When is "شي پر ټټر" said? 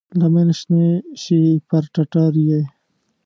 1.21-2.33